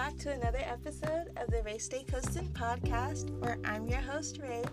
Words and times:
back 0.00 0.16
to 0.16 0.32
another 0.32 0.62
episode 0.62 1.26
of 1.36 1.50
the 1.50 1.62
Ray 1.62 1.76
Stay 1.76 2.04
Coastin 2.04 2.48
podcast, 2.52 3.28
where 3.38 3.58
I'm 3.66 3.86
your 3.86 4.00
host, 4.00 4.38
Ray, 4.42 4.64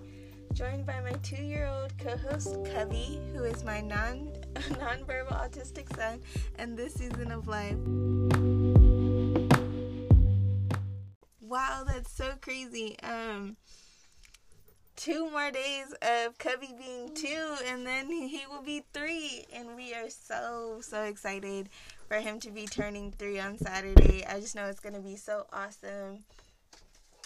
joined 0.53 0.85
by 0.85 1.01
my 1.01 1.11
two 1.21 1.43
year 1.43 1.67
old 1.67 1.91
co 1.97 2.15
host, 2.15 2.55
Cubby, 2.73 3.19
who 3.33 3.43
is 3.43 3.61
my 3.65 3.81
non 3.81 4.31
nonverbal 4.55 5.33
autistic 5.33 5.93
son, 5.97 6.21
and 6.57 6.77
this 6.77 6.93
season 6.93 7.33
of 7.33 7.45
life. 7.45 7.75
Wow, 11.41 11.83
that's 11.85 12.09
so 12.13 12.35
crazy. 12.39 12.97
Um, 13.03 13.57
two 14.97 15.29
more 15.29 15.51
days 15.51 15.93
of 16.01 16.37
Cubby 16.39 16.73
being 16.77 17.13
two, 17.13 17.55
and 17.65 17.87
then 17.87 18.07
he 18.09 18.41
will 18.49 18.63
be 18.63 18.83
three. 18.93 19.45
And 19.53 19.75
we 19.75 19.93
are 19.93 20.09
so, 20.09 20.79
so 20.81 21.03
excited 21.03 21.69
for 22.09 22.17
him 22.17 22.39
to 22.41 22.51
be 22.51 22.65
turning 22.65 23.11
three 23.13 23.39
on 23.39 23.57
Saturday. 23.57 24.25
I 24.25 24.41
just 24.41 24.55
know 24.55 24.65
it's 24.65 24.81
going 24.81 24.95
to 24.95 25.01
be 25.01 25.15
so 25.15 25.45
awesome. 25.53 26.25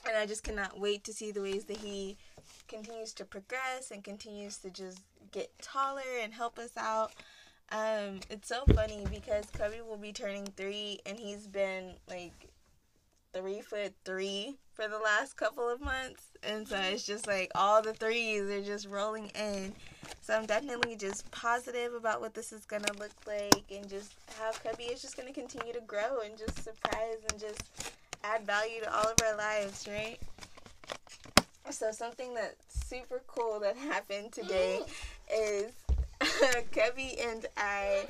And 0.07 0.17
I 0.17 0.25
just 0.25 0.43
cannot 0.43 0.79
wait 0.79 1.03
to 1.05 1.13
see 1.13 1.31
the 1.31 1.41
ways 1.41 1.65
that 1.65 1.77
he 1.77 2.17
continues 2.67 3.13
to 3.13 3.25
progress 3.25 3.91
and 3.91 4.03
continues 4.03 4.57
to 4.57 4.69
just 4.69 4.99
get 5.31 5.49
taller 5.61 6.01
and 6.21 6.33
help 6.33 6.59
us 6.59 6.71
out. 6.77 7.13
Um, 7.71 8.19
it's 8.29 8.49
so 8.49 8.63
funny 8.75 9.05
because 9.09 9.45
Cubby 9.57 9.81
will 9.87 9.97
be 9.97 10.11
turning 10.11 10.45
three, 10.57 10.99
and 11.05 11.17
he's 11.17 11.47
been 11.47 11.93
like 12.09 12.50
three 13.33 13.61
foot 13.61 13.93
three 14.05 14.57
for 14.73 14.87
the 14.87 14.97
last 14.97 15.35
couple 15.37 15.67
of 15.69 15.81
months. 15.81 16.23
And 16.43 16.67
so 16.67 16.77
it's 16.77 17.05
just 17.05 17.27
like 17.27 17.51
all 17.55 17.81
the 17.81 17.93
threes 17.93 18.43
are 18.43 18.61
just 18.61 18.87
rolling 18.87 19.31
in. 19.35 19.73
So 20.21 20.35
I'm 20.35 20.45
definitely 20.45 20.95
just 20.95 21.29
positive 21.31 21.93
about 21.93 22.21
what 22.21 22.33
this 22.33 22.51
is 22.51 22.65
going 22.65 22.83
to 22.83 22.93
look 22.93 23.11
like 23.27 23.63
and 23.71 23.89
just 23.89 24.13
how 24.39 24.51
Cubby 24.51 24.85
is 24.85 25.01
just 25.01 25.17
going 25.17 25.27
to 25.27 25.33
continue 25.33 25.73
to 25.73 25.81
grow 25.81 26.19
and 26.25 26.37
just 26.37 26.63
surprise 26.63 27.17
and 27.29 27.39
just 27.39 27.63
add 28.23 28.45
value 28.45 28.81
to 28.81 28.93
all 28.93 29.05
of 29.05 29.17
our 29.25 29.37
lives, 29.37 29.87
right? 29.87 30.17
So 31.69 31.91
something 31.91 32.33
that's 32.33 32.87
super 32.87 33.21
cool 33.27 33.59
that 33.61 33.77
happened 33.77 34.31
today 34.31 34.81
is 35.33 35.71
Cubby 36.71 37.17
and 37.19 37.45
I. 37.57 38.05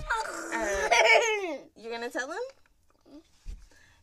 Uh, 0.53 1.57
you're 1.77 1.91
gonna 1.91 2.09
tell 2.09 2.29
him? 2.29 2.39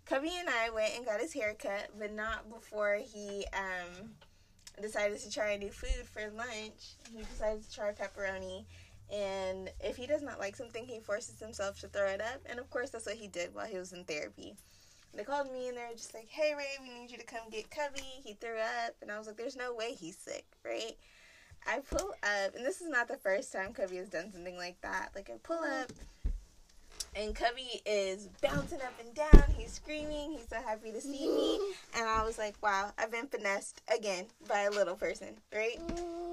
Cubby 0.09 0.33
and 0.39 0.49
I 0.49 0.71
went 0.71 0.97
and 0.97 1.05
got 1.05 1.21
his 1.21 1.35
hair 1.35 1.55
cut, 1.61 1.91
but 1.99 2.15
not 2.15 2.49
before 2.49 2.97
he 2.97 3.45
um, 3.53 4.11
decided 4.81 5.19
to 5.19 5.31
try 5.31 5.51
a 5.51 5.59
new 5.59 5.71
food 5.71 6.07
for 6.07 6.23
lunch. 6.35 6.95
He 7.13 7.23
decided 7.23 7.63
to 7.63 7.75
try 7.75 7.93
pepperoni. 7.93 8.65
And 9.13 9.71
if 9.81 9.97
he 9.97 10.07
does 10.07 10.23
not 10.23 10.39
like 10.39 10.57
something, 10.57 10.87
he 10.87 11.01
forces 11.01 11.39
himself 11.39 11.79
to 11.81 11.89
throw 11.89 12.07
it 12.07 12.23
up. 12.23 12.41
And 12.47 12.59
of 12.59 12.71
course, 12.71 12.89
that's 12.91 13.05
what 13.05 13.17
he 13.17 13.29
did 13.29 13.55
while 13.55 13.67
he 13.67 13.77
was 13.77 13.93
in 13.93 14.05
therapy. 14.05 14.55
They 15.15 15.25
called 15.25 15.53
me 15.53 15.69
and 15.69 15.77
they're 15.77 15.93
just 15.93 16.15
like, 16.15 16.29
hey, 16.29 16.55
Ray, 16.57 16.65
we 16.81 16.89
need 16.89 17.11
you 17.11 17.19
to 17.19 17.25
come 17.25 17.51
get 17.51 17.71
Cubby. 17.71 18.01
He 18.25 18.33
threw 18.35 18.59
up. 18.59 18.95
And 19.03 19.11
I 19.11 19.19
was 19.19 19.27
like, 19.27 19.37
there's 19.37 19.57
no 19.57 19.75
way 19.75 19.93
he's 19.93 20.17
sick, 20.17 20.47
right? 20.65 20.97
I 21.67 21.81
pull 21.81 22.15
up, 22.23 22.55
and 22.55 22.65
this 22.65 22.81
is 22.81 22.89
not 22.89 23.09
the 23.09 23.17
first 23.17 23.53
time 23.53 23.75
Cubby 23.75 23.97
has 23.97 24.09
done 24.09 24.33
something 24.33 24.57
like 24.57 24.81
that. 24.83 25.11
Like, 25.15 25.29
I 25.29 25.37
pull 25.43 25.59
up 25.59 25.91
and 27.19 27.35
Cubby 27.35 27.83
is 27.85 28.29
bouncing 28.41 28.81
up 28.81 28.95
and 29.01 29.13
down. 29.15 29.45
He's 29.57 29.73
screaming. 29.73 30.33
He's 30.33 30.49
so 30.49 30.57
happy 30.57 30.93
to 30.93 31.01
see 31.01 31.29
me. 31.29 31.59
And 31.97 32.09
I 32.09 32.25
was 32.25 32.39
like, 32.39 32.55
wow, 32.63 32.93
I've 32.97 33.11
been 33.11 33.27
finessed 33.27 33.83
again 33.93 34.27
by 34.49 34.63
a 34.63 34.71
little 34.71 34.95
person, 34.95 35.35
right? 35.53 35.81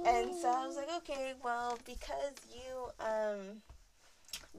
And 0.05 0.35
so 0.35 0.49
I 0.49 0.67
was 0.67 0.75
like, 0.75 0.89
okay, 0.97 1.33
well, 1.43 1.79
because 1.85 2.35
you, 2.53 2.89
um, 2.99 3.61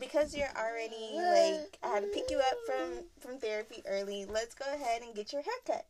because 0.01 0.37
you're 0.37 0.53
already 0.57 1.13
like, 1.15 1.79
I 1.85 1.95
had 1.95 2.03
to 2.03 2.09
pick 2.09 2.31
you 2.31 2.39
up 2.39 2.57
from 2.67 3.05
from 3.21 3.39
therapy 3.39 3.83
early. 3.87 4.25
Let's 4.25 4.55
go 4.55 4.65
ahead 4.75 5.03
and 5.03 5.15
get 5.15 5.33
your 5.33 5.43
haircut. 5.43 5.87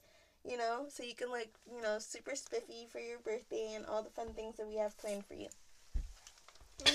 You 0.48 0.58
know, 0.58 0.84
so 0.88 1.02
you 1.02 1.14
can 1.14 1.30
look, 1.30 1.48
you 1.74 1.82
know, 1.82 1.98
super 1.98 2.36
spiffy 2.36 2.86
for 2.88 3.00
your 3.00 3.18
birthday 3.18 3.72
and 3.74 3.84
all 3.86 4.02
the 4.02 4.10
fun 4.10 4.28
things 4.34 4.56
that 4.58 4.68
we 4.68 4.76
have 4.76 4.96
planned 4.98 5.24
for 5.26 5.34
you. 5.34 5.48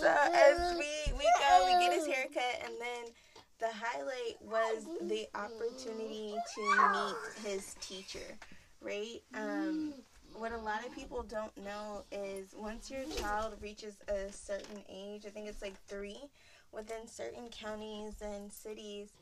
so 0.00 0.14
as 0.32 0.76
we 0.78 1.12
we 1.16 1.24
go, 1.40 1.66
we 1.66 1.72
get 1.84 1.92
his 1.92 2.06
haircut, 2.06 2.62
and 2.64 2.74
then 2.80 3.12
the 3.58 3.68
highlight 3.72 4.36
was 4.42 4.86
the 5.02 5.26
opportunity 5.34 6.34
to 6.54 6.88
meet 6.92 7.16
his 7.44 7.74
teacher, 7.80 8.36
right? 8.80 9.22
Um, 9.34 9.94
what 10.34 10.52
a 10.52 10.58
lot 10.58 10.84
of 10.86 10.94
people 10.94 11.22
don't 11.22 11.56
know 11.64 12.04
is 12.12 12.54
once 12.56 12.90
your 12.90 13.04
child 13.16 13.54
reaches 13.62 13.96
a 14.08 14.30
certain 14.32 14.82
age, 14.88 15.24
I 15.26 15.30
think 15.30 15.48
it's 15.48 15.62
like 15.62 15.74
three, 15.88 16.18
within 16.72 17.06
certain 17.06 17.48
counties 17.48 18.20
and 18.20 18.52
cities, 18.52 19.12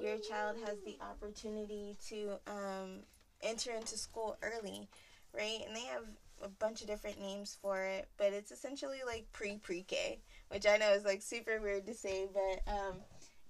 your 0.00 0.18
child 0.18 0.56
has 0.66 0.78
the 0.84 0.96
opportunity 1.00 1.96
to 2.08 2.38
um, 2.48 3.00
enter 3.42 3.70
into 3.72 3.96
school 3.96 4.36
early, 4.42 4.88
right? 5.32 5.60
And 5.66 5.76
they 5.76 5.84
have 5.84 6.04
a 6.42 6.48
bunch 6.48 6.80
of 6.82 6.86
different 6.86 7.20
names 7.20 7.56
for 7.60 7.82
it, 7.82 8.08
but 8.16 8.32
it's 8.32 8.50
essentially 8.50 8.98
like 9.06 9.26
pre 9.32 9.58
pre 9.58 9.82
K, 9.82 10.18
which 10.50 10.66
I 10.66 10.76
know 10.76 10.90
is 10.92 11.04
like 11.04 11.22
super 11.22 11.60
weird 11.60 11.86
to 11.86 11.94
say, 11.94 12.26
but 12.32 12.72
um, 12.72 12.96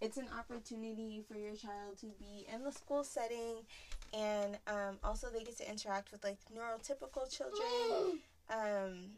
it's 0.00 0.16
an 0.16 0.28
opportunity 0.38 1.22
for 1.26 1.36
your 1.36 1.54
child 1.54 1.98
to 2.00 2.06
be 2.18 2.46
in 2.52 2.62
the 2.64 2.72
school 2.72 3.04
setting, 3.04 3.56
and 4.12 4.58
um, 4.66 4.98
also 5.02 5.28
they 5.32 5.42
get 5.42 5.56
to 5.58 5.70
interact 5.70 6.12
with 6.12 6.22
like 6.24 6.38
neurotypical 6.54 7.30
children, 7.30 8.20
um, 8.50 9.10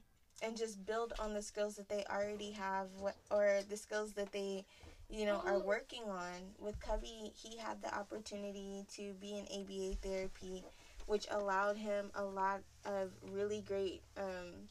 and 0.42 0.56
just 0.56 0.84
build 0.86 1.12
on 1.18 1.34
the 1.34 1.42
skills 1.42 1.76
that 1.76 1.88
they 1.88 2.04
already 2.10 2.52
have, 2.52 2.86
or 3.30 3.60
the 3.68 3.76
skills 3.76 4.12
that 4.12 4.32
they 4.32 4.64
you 5.10 5.24
know, 5.24 5.42
are 5.46 5.58
working 5.58 6.02
on. 6.04 6.34
With 6.58 6.78
Cubby, 6.80 7.32
he 7.34 7.56
had 7.56 7.80
the 7.82 7.94
opportunity 7.94 8.84
to 8.96 9.14
be 9.14 9.38
in 9.38 9.46
ABA 9.46 9.96
therapy 10.02 10.64
which 11.08 11.26
allowed 11.30 11.78
him 11.78 12.10
a 12.14 12.22
lot 12.22 12.60
of 12.84 13.10
really 13.32 13.62
great 13.62 14.02
um, 14.18 14.68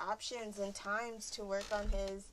options 0.00 0.58
and 0.58 0.74
times 0.74 1.30
to 1.30 1.44
work 1.44 1.66
on 1.72 1.86
his 1.90 2.24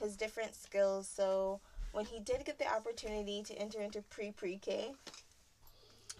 his 0.00 0.16
different 0.16 0.54
skills. 0.54 1.08
So 1.08 1.60
when 1.92 2.04
he 2.04 2.20
did 2.20 2.44
get 2.44 2.58
the 2.58 2.72
opportunity 2.72 3.42
to 3.42 3.54
enter 3.54 3.80
into 3.80 4.02
pre 4.02 4.32
pre 4.32 4.58
K, 4.58 4.92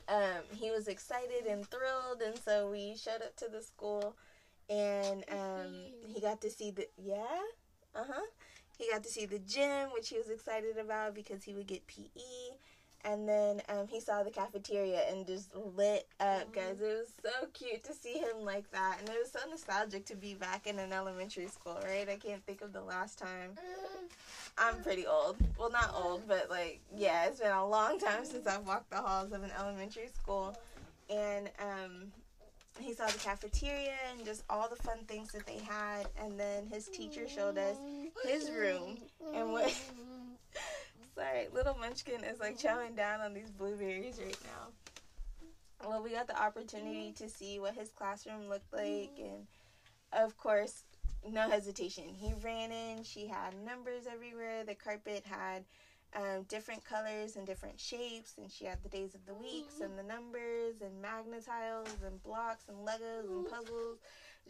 um, 0.09 0.43
he 0.55 0.71
was 0.71 0.89
excited 0.89 1.47
and 1.49 1.67
thrilled, 1.67 2.23
and 2.25 2.39
so 2.39 2.71
we 2.71 2.97
showed 2.97 3.23
up 3.23 3.37
to 3.37 3.49
the 3.49 3.63
school, 3.63 4.17
and 4.71 5.23
um, 5.31 5.75
he 6.09 6.19
got 6.21 6.41
to 6.41 6.51
see 6.51 6.71
the 6.71 6.89
yeah, 6.97 7.41
uh 7.95 8.05
huh. 8.09 8.27
He 8.79 8.91
got 8.91 9.03
to 9.03 9.11
see 9.11 9.27
the 9.27 9.39
gym, 9.39 9.91
which 9.93 10.09
he 10.09 10.17
was 10.17 10.31
excited 10.31 10.79
about 10.79 11.15
because 11.15 11.45
he 11.45 11.53
would 11.53 11.67
get 11.67 11.87
PE 11.87 12.57
and 13.05 13.29
then 13.29 13.63
um, 13.69 13.87
he 13.89 14.01
saw 14.01 14.23
the 14.23 14.31
cafeteria 14.31 15.03
and 15.11 15.27
just 15.27 15.55
lit 15.55 16.07
up, 16.21 16.53
guys. 16.53 16.81
It 16.81 16.85
was 16.85 17.13
so 17.23 17.47
cute 17.53 17.83
to 17.85 17.95
see 17.95 18.15
him 18.15 18.45
like 18.45 18.71
that, 18.73 18.99
and 19.01 19.09
it 19.09 19.17
was 19.21 19.33
so 19.33 19.41
nostalgic 19.49 20.05
to 20.07 20.17
be 20.17 20.35
back 20.35 20.67
in 20.67 20.79
an 20.79 20.93
elementary 20.93 21.49
school, 21.49 21.79
right? 21.85 22.09
I 22.09 22.17
can't 22.17 22.45
think 22.45 22.61
of 22.61 22.73
the 22.73 22.83
last 22.83 23.19
time. 23.19 23.57
I'm 24.59 24.83
pretty 24.83 25.07
old. 25.07 25.37
Well, 25.59 25.71
not 25.71 25.95
old, 25.95 26.29
but 26.29 26.51
like, 26.51 26.81
yeah, 26.95 27.27
it's 27.27 27.41
been 27.41 27.51
a 27.51 27.67
long 27.67 27.99
time 27.99 28.25
since 28.25 28.47
I've 28.47 28.67
walked 28.67 28.91
the 28.91 28.97
halls 28.97 29.33
of 29.33 29.43
an 29.43 29.51
elementary 29.59 30.09
school, 30.09 30.57
and 31.09 31.51
um, 31.59 32.13
he 32.79 32.93
saw 32.93 33.07
the 33.07 33.19
cafeteria 33.19 33.95
and 34.13 34.25
just 34.25 34.45
all 34.51 34.69
the 34.69 34.77
fun 34.77 34.99
things 35.07 35.33
that 35.33 35.47
they 35.47 35.59
had, 35.59 36.07
and 36.23 36.39
then 36.39 36.67
his 36.67 36.89
teacher 36.89 37.29
showed 37.29 37.59
us 37.59 37.77
his 38.25 38.51
room 38.51 38.99
and 39.35 39.53
what. 39.53 39.75
Sorry, 41.41 41.55
little 41.55 41.77
Munchkin 41.79 42.25
is 42.25 42.41
like 42.41 42.59
chowing 42.59 42.97
down 42.97 43.21
on 43.21 43.33
these 43.33 43.51
blueberries 43.51 44.21
right 44.23 44.37
now. 44.45 45.89
Well, 45.89 46.03
we 46.03 46.11
got 46.11 46.27
the 46.27 46.41
opportunity 46.41 47.13
to 47.17 47.29
see 47.29 47.59
what 47.59 47.75
his 47.75 47.91
classroom 47.91 48.49
looked 48.49 48.73
like, 48.73 49.17
mm-hmm. 49.17 49.25
and 49.25 49.47
of 50.13 50.37
course, 50.37 50.85
no 51.27 51.49
hesitation. 51.49 52.05
He 52.15 52.35
ran 52.45 52.73
in. 52.73 53.05
She 53.05 53.27
had 53.27 53.55
numbers 53.65 54.05
everywhere. 54.11 54.65
The 54.65 54.75
carpet 54.75 55.25
had 55.25 55.65
um, 56.15 56.43
different 56.49 56.85
colors 56.85 57.37
and 57.37 57.47
different 57.47 57.81
shapes, 57.81 58.35
and 58.37 58.51
she 58.51 58.67
had 58.67 58.83
the 58.83 58.91
days 58.91 59.15
of 59.15 59.25
the 59.25 59.35
weeks 59.35 59.75
mm-hmm. 59.75 59.85
and 59.85 59.99
the 59.99 60.03
numbers 60.03 60.83
and 60.83 61.01
Magna-Tiles 61.01 61.97
and 62.05 62.23
blocks 62.23 62.65
and 62.69 62.77
Legos 62.87 63.21
and 63.21 63.47
mm-hmm. 63.47 63.55
puzzles. 63.55 63.99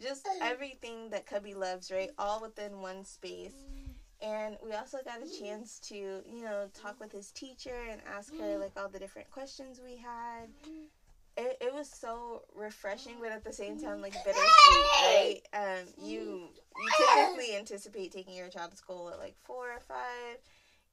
Just 0.01 0.27
everything 0.41 1.11
that 1.11 1.25
Cubby 1.25 1.53
loves, 1.53 1.91
right? 1.91 2.09
All 2.17 2.41
within 2.41 2.81
one 2.81 3.05
space. 3.05 3.53
And 4.21 4.57
we 4.63 4.73
also 4.73 4.99
got 5.03 5.21
a 5.21 5.25
mm. 5.25 5.39
chance 5.39 5.79
to, 5.87 5.95
you 5.95 6.43
know, 6.43 6.69
talk 6.73 6.99
with 6.99 7.11
his 7.11 7.31
teacher 7.31 7.75
and 7.89 8.01
ask 8.15 8.31
her 8.37 8.57
mm. 8.57 8.59
like 8.59 8.71
all 8.77 8.87
the 8.87 8.99
different 8.99 9.31
questions 9.31 9.81
we 9.83 9.97
had. 9.97 10.47
Mm. 10.67 10.85
It, 11.37 11.57
it 11.61 11.73
was 11.73 11.89
so 11.89 12.43
refreshing, 12.53 13.15
but 13.21 13.31
at 13.31 13.43
the 13.43 13.53
same 13.53 13.79
time 13.79 14.01
like 14.01 14.13
bittersweet, 14.13 14.43
right? 15.01 15.39
Um, 15.53 15.87
you 16.05 16.49
you 16.77 16.89
typically 17.15 17.55
anticipate 17.55 18.11
taking 18.11 18.35
your 18.35 18.49
child 18.49 18.71
to 18.71 18.77
school 18.77 19.09
at 19.09 19.17
like 19.17 19.35
four 19.41 19.71
or 19.71 19.79
five, 19.79 20.37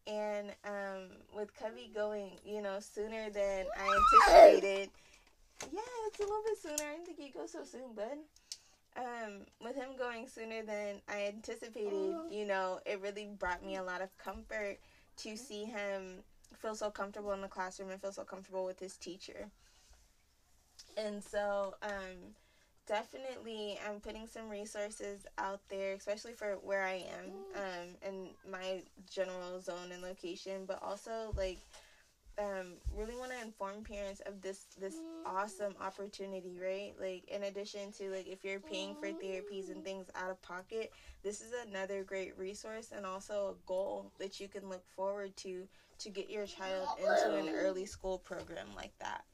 and 0.07 0.51
um, 0.65 1.09
with 1.35 1.53
Cubby 1.59 1.91
going, 1.93 2.39
you 2.45 2.63
know, 2.63 2.79
sooner 2.79 3.31
than 3.31 3.67
I 3.77 3.99
anticipated. 4.31 4.91
Yeah, 5.73 5.81
it's 6.07 6.21
a 6.21 6.23
little 6.23 6.43
bit 6.47 6.59
sooner. 6.63 6.89
I 6.89 6.95
didn't 6.95 7.07
think 7.07 7.19
he'd 7.19 7.35
go 7.35 7.47
so 7.47 7.65
soon, 7.65 7.93
bud 7.97 8.19
um, 8.99 9.43
with 9.65 9.77
him 9.77 9.91
going 9.97 10.27
sooner 10.27 10.63
than 10.63 11.01
I 11.09 11.27
anticipated, 11.29 12.15
you 12.31 12.45
know, 12.45 12.81
it 12.85 13.01
really 13.01 13.29
brought 13.39 13.65
me 13.65 13.77
a 13.77 13.83
lot 13.83 14.03
of 14.03 14.17
comfort 14.19 14.79
to 15.19 15.37
see 15.37 15.65
him 15.65 16.25
feel 16.57 16.75
so 16.75 16.91
comfortable 16.91 17.33
in 17.33 17.41
the 17.41 17.49
classroom 17.49 17.91
and 17.91 18.01
feel 18.01 18.13
so 18.13 18.25
comfortable 18.25 18.65
with 18.65 18.81
his 18.81 18.97
teacher. 18.97 19.51
And 20.97 21.23
so, 21.23 21.75
um, 21.83 22.35
definitely, 22.87 23.79
I'm 23.89 24.01
putting 24.01 24.27
some 24.27 24.49
resources 24.49 25.27
out 25.39 25.61
there, 25.69 25.93
especially 25.95 26.33
for 26.33 26.55
where 26.55 26.83
I 26.83 27.05
am, 27.19 27.31
um, 27.55 27.89
and 28.03 28.29
my 28.51 28.83
general 29.09 29.61
zone 29.61 29.93
and 29.93 30.03
location, 30.03 30.65
but 30.67 30.83
also 30.83 31.33
like 31.37 31.59
um, 32.39 32.75
really 32.97 33.17
want 33.17 33.33
to 33.33 33.41
inform 33.43 33.83
parents 33.83 34.21
of 34.27 34.41
this 34.41 34.67
this 34.81 35.03
awesome 35.27 35.75
opportunity, 35.81 36.59
right? 36.63 36.95
Like 37.01 37.25
in 37.29 37.43
addition 37.45 37.93
to 37.93 38.11
like 38.11 38.27
if 38.29 38.45
you're 38.45 38.61
paying 38.61 38.95
for 38.95 39.09
therapies 39.09 39.71
and 39.71 39.85
things 39.85 40.07
out 40.15 40.31
of 40.31 40.41
pocket, 40.43 40.93
this 41.23 41.41
is 41.41 41.53
another 41.69 42.05
great 42.05 42.39
resource 42.39 42.93
and 42.95 43.05
also 43.05 43.57
a 43.57 43.67
goal 43.67 44.13
that 44.19 44.41
you 44.41 44.49
can 44.49 44.69
look 44.69 44.87
forward 44.95 45.37
to 45.39 45.67
to 45.99 46.11
get 46.11 46.31
your 46.31 46.47
child 46.47 46.89
into 46.99 47.37
an 47.37 47.49
early 47.57 47.85
school 47.87 48.19
program 48.19 48.69
like 48.77 48.97
that. 49.01 49.25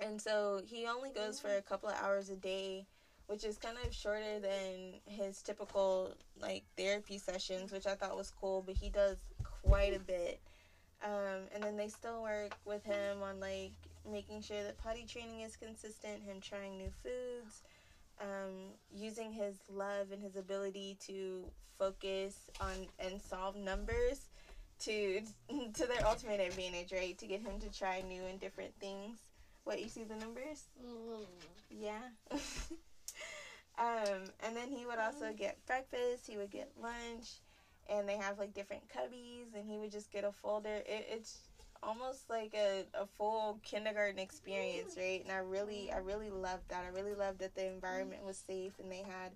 And 0.00 0.20
so 0.20 0.60
he 0.64 0.86
only 0.86 1.10
goes 1.10 1.40
for 1.40 1.56
a 1.56 1.62
couple 1.62 1.88
of 1.88 1.96
hours 2.00 2.28
a 2.30 2.36
day, 2.36 2.86
which 3.26 3.44
is 3.44 3.56
kind 3.56 3.76
of 3.84 3.94
shorter 3.94 4.38
than 4.40 5.00
his 5.06 5.42
typical 5.42 6.14
like 6.40 6.64
therapy 6.76 7.18
sessions, 7.18 7.72
which 7.72 7.86
I 7.86 7.94
thought 7.94 8.16
was 8.16 8.30
cool, 8.30 8.62
but 8.62 8.76
he 8.76 8.90
does 8.90 9.18
quite 9.62 9.94
a 9.94 10.00
bit. 10.00 10.40
Um, 11.04 11.42
and 11.54 11.62
then 11.62 11.76
they 11.76 11.88
still 11.88 12.22
work 12.22 12.52
with 12.64 12.84
him 12.84 13.22
on 13.22 13.38
like 13.38 13.72
making 14.10 14.42
sure 14.42 14.62
that 14.64 14.78
potty 14.78 15.04
training 15.06 15.42
is 15.42 15.56
consistent, 15.56 16.22
him 16.22 16.40
trying 16.40 16.76
new 16.76 16.90
foods, 17.02 17.62
um, 18.20 18.72
using 18.92 19.32
his 19.32 19.56
love 19.68 20.10
and 20.12 20.22
his 20.22 20.36
ability 20.36 20.96
to 21.06 21.44
focus 21.78 22.50
on 22.60 22.74
and 22.98 23.20
solve 23.22 23.54
numbers 23.54 24.26
to 24.80 25.22
to 25.74 25.86
their 25.86 26.06
ultimate 26.06 26.40
advantage, 26.40 26.92
right? 26.92 27.16
To 27.18 27.26
get 27.26 27.40
him 27.40 27.60
to 27.60 27.70
try 27.70 28.02
new 28.02 28.24
and 28.24 28.40
different 28.40 28.74
things. 28.80 29.18
What 29.64 29.80
you 29.80 29.88
see 29.88 30.04
the 30.04 30.16
numbers? 30.16 30.64
Mm-hmm. 30.84 31.24
Yeah. 31.70 32.08
um, 33.78 34.24
and 34.40 34.56
then 34.56 34.68
he 34.68 34.86
would 34.86 34.98
also 34.98 35.32
get 35.36 35.58
breakfast. 35.66 36.26
He 36.26 36.36
would 36.36 36.50
get 36.50 36.72
lunch 36.80 37.40
and 37.88 38.08
they 38.08 38.16
have 38.16 38.38
like 38.38 38.54
different 38.54 38.82
cubbies 38.88 39.54
and 39.54 39.68
he 39.68 39.78
would 39.78 39.92
just 39.92 40.10
get 40.10 40.24
a 40.24 40.32
folder. 40.32 40.82
It, 40.86 41.06
it's 41.10 41.38
almost 41.82 42.28
like 42.28 42.54
a, 42.54 42.84
a 42.94 43.06
full 43.06 43.60
kindergarten 43.62 44.18
experience 44.18 44.96
right? 44.96 45.22
And 45.22 45.30
i 45.32 45.38
really 45.38 45.92
i 45.92 45.98
really 45.98 46.30
loved 46.30 46.68
that. 46.68 46.84
I 46.84 46.88
really 46.88 47.14
loved 47.14 47.38
that 47.40 47.54
the 47.54 47.66
environment 47.66 48.24
was 48.24 48.36
safe 48.36 48.72
and 48.82 48.90
they 48.90 49.02
had 49.02 49.32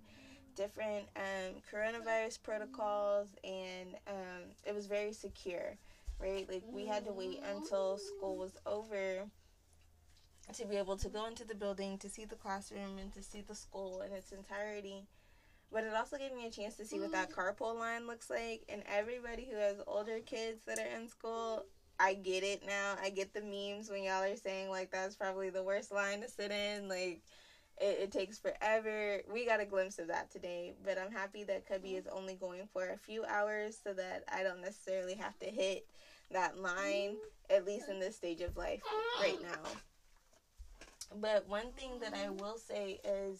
different 0.55 1.05
um, 1.15 1.55
coronavirus 1.71 2.43
protocols 2.43 3.29
and 3.43 3.95
um, 4.07 4.43
it 4.65 4.75
was 4.75 4.87
very 4.87 5.13
secure 5.13 5.77
right? 6.19 6.47
Like 6.49 6.63
we 6.71 6.85
had 6.85 7.05
to 7.05 7.13
wait 7.13 7.41
until 7.49 7.97
school 7.97 8.37
was 8.37 8.53
over 8.65 9.25
to 10.53 10.65
be 10.65 10.75
able 10.75 10.97
to 10.97 11.09
go 11.09 11.25
into 11.25 11.45
the 11.45 11.55
building 11.55 11.97
to 11.97 12.09
see 12.09 12.25
the 12.25 12.35
classroom 12.35 12.97
and 12.99 13.13
to 13.13 13.23
see 13.23 13.41
the 13.41 13.55
school 13.55 14.01
in 14.01 14.11
its 14.11 14.31
entirety 14.31 15.05
but 15.73 15.83
it 15.83 15.93
also 15.93 16.17
gave 16.17 16.33
me 16.33 16.45
a 16.45 16.51
chance 16.51 16.75
to 16.77 16.85
see 16.85 16.99
what 16.99 17.11
that 17.11 17.31
mm. 17.31 17.35
carpool 17.35 17.77
line 17.77 18.05
looks 18.05 18.29
like. 18.29 18.63
And 18.69 18.83
everybody 18.87 19.47
who 19.49 19.57
has 19.57 19.77
older 19.87 20.19
kids 20.19 20.61
that 20.67 20.77
are 20.77 20.99
in 20.99 21.07
school, 21.07 21.65
I 21.99 22.13
get 22.13 22.43
it 22.43 22.63
now. 22.65 22.95
I 23.01 23.09
get 23.09 23.33
the 23.33 23.41
memes 23.41 23.89
when 23.89 24.03
y'all 24.03 24.23
are 24.23 24.35
saying, 24.35 24.69
like, 24.69 24.91
that's 24.91 25.15
probably 25.15 25.49
the 25.49 25.63
worst 25.63 25.91
line 25.91 26.21
to 26.21 26.29
sit 26.29 26.51
in. 26.51 26.87
Like, 26.87 27.21
it, 27.81 27.97
it 28.03 28.11
takes 28.11 28.37
forever. 28.37 29.21
We 29.31 29.45
got 29.45 29.59
a 29.59 29.65
glimpse 29.65 29.97
of 29.97 30.07
that 30.07 30.31
today. 30.31 30.75
But 30.85 30.97
I'm 30.99 31.11
happy 31.11 31.43
that 31.45 31.67
Cubby 31.67 31.95
is 31.95 32.07
only 32.07 32.35
going 32.35 32.67
for 32.71 32.89
a 32.89 32.97
few 32.97 33.25
hours 33.25 33.77
so 33.83 33.93
that 33.93 34.23
I 34.31 34.43
don't 34.43 34.61
necessarily 34.61 35.15
have 35.15 35.37
to 35.39 35.47
hit 35.47 35.87
that 36.31 36.59
line, 36.59 37.15
at 37.49 37.65
least 37.65 37.89
in 37.89 37.99
this 37.99 38.15
stage 38.15 38.41
of 38.41 38.55
life 38.55 38.81
right 39.21 39.41
now. 39.41 39.69
But 41.15 41.47
one 41.47 41.71
thing 41.77 41.99
that 42.01 42.13
I 42.15 42.29
will 42.29 42.57
say 42.57 42.99
is 43.03 43.39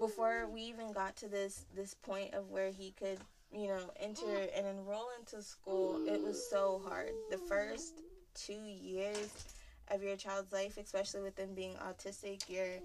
before 0.00 0.48
we 0.52 0.62
even 0.62 0.92
got 0.92 1.14
to 1.16 1.28
this 1.28 1.66
this 1.76 1.94
point 1.94 2.34
of 2.34 2.50
where 2.50 2.70
he 2.70 2.92
could 2.98 3.18
you 3.52 3.68
know 3.68 3.90
enter 4.00 4.48
and 4.56 4.66
enroll 4.66 5.08
into 5.18 5.42
school 5.42 6.00
it 6.06 6.22
was 6.22 6.48
so 6.50 6.80
hard. 6.88 7.10
The 7.30 7.38
first 7.38 8.00
two 8.34 8.52
years 8.82 9.46
of 9.88 10.02
your 10.02 10.16
child's 10.16 10.52
life 10.52 10.78
especially 10.78 11.20
with 11.20 11.36
them 11.36 11.50
being 11.54 11.74
autistic 11.74 12.48
you're 12.48 12.78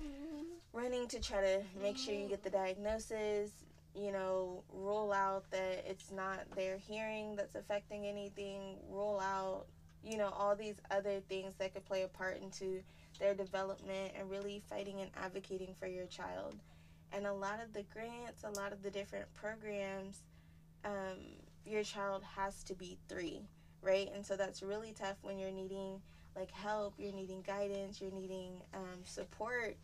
running 0.74 1.08
to 1.08 1.20
try 1.20 1.40
to 1.40 1.62
make 1.82 1.98
sure 1.98 2.14
you 2.14 2.28
get 2.28 2.44
the 2.44 2.50
diagnosis 2.50 3.52
you 3.96 4.12
know 4.12 4.64
rule 4.74 5.14
out 5.14 5.50
that 5.52 5.86
it's 5.88 6.12
not 6.12 6.40
their 6.56 6.78
hearing 6.78 7.36
that's 7.36 7.56
affecting 7.56 8.06
anything 8.06 8.76
rule 8.90 9.20
out 9.20 9.66
you 10.04 10.18
know 10.18 10.30
all 10.38 10.56
these 10.56 10.76
other 10.92 11.20
things 11.30 11.54
that 11.60 11.74
could 11.74 11.86
play 11.86 12.02
a 12.02 12.08
part 12.08 12.42
into 12.42 12.82
their 13.20 13.34
development 13.34 14.12
and 14.18 14.30
really 14.30 14.62
fighting 14.68 15.00
and 15.00 15.12
advocating 15.24 15.74
for 15.80 15.88
your 15.88 16.06
child 16.08 16.56
and 17.14 17.26
a 17.26 17.34
lot 17.34 17.62
of 17.64 17.74
the 17.74 17.84
grants, 17.94 18.44
a 18.44 18.50
lot 18.60 18.72
of 18.72 18.84
the 18.84 18.92
different 18.92 19.26
programs, 19.34 20.24
um, 20.84 21.18
your 21.66 21.84
child 21.84 22.24
has 22.36 22.64
to 22.64 22.74
be 22.74 22.98
three, 23.08 23.42
right? 23.82 24.10
And 24.14 24.26
so 24.26 24.36
that's 24.36 24.62
really 24.62 24.94
tough 24.98 25.18
when 25.22 25.40
you're 25.40 25.52
needing 25.52 26.02
like 26.36 26.52
help, 26.52 26.94
you're 26.98 27.14
needing 27.14 27.42
guidance, 27.42 28.02
you're 28.02 28.12
needing 28.12 28.52
um, 28.74 29.00
support, 29.06 29.78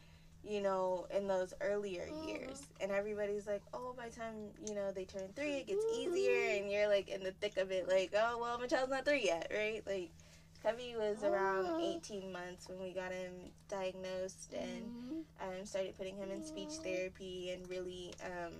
you 0.43 0.61
know, 0.61 1.07
in 1.15 1.27
those 1.27 1.53
earlier 1.61 2.07
years. 2.25 2.67
And 2.81 2.91
everybody's 2.91 3.47
like, 3.47 3.61
oh, 3.73 3.93
by 3.97 4.09
the 4.09 4.15
time, 4.15 4.35
you 4.67 4.75
know, 4.75 4.91
they 4.91 5.05
turn 5.05 5.29
three, 5.35 5.53
it 5.53 5.67
gets 5.67 5.85
easier. 5.97 6.57
And 6.57 6.69
you're 6.69 6.87
like 6.87 7.07
in 7.09 7.23
the 7.23 7.31
thick 7.31 7.57
of 7.57 7.71
it, 7.71 7.87
like, 7.87 8.11
oh, 8.15 8.37
well, 8.39 8.59
my 8.59 8.67
child's 8.67 8.91
not 8.91 9.05
three 9.05 9.25
yet, 9.25 9.51
right? 9.55 9.81
Like, 9.87 10.11
Cubby 10.63 10.93
was 10.97 11.23
around 11.23 11.65
oh. 11.69 11.95
18 11.97 12.31
months 12.31 12.69
when 12.69 12.79
we 12.79 12.93
got 12.93 13.11
him 13.11 13.33
diagnosed 13.67 14.53
and 14.53 14.83
mm-hmm. 14.83 15.49
um, 15.59 15.65
started 15.65 15.97
putting 15.97 16.15
him 16.15 16.29
in 16.29 16.43
speech 16.45 16.73
therapy 16.83 17.51
and 17.51 17.67
really 17.67 18.13
um, 18.23 18.53